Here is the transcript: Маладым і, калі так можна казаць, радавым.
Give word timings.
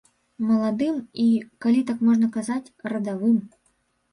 Маладым 0.51 0.95
і, 1.25 1.25
калі 1.65 1.81
так 1.91 2.01
можна 2.07 2.31
казаць, 2.39 2.73
радавым. 2.95 3.37